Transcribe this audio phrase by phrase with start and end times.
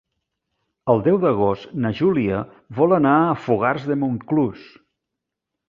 [0.93, 2.41] El deu d'agost na Júlia
[2.81, 4.67] vol anar a Fogars de Montclús.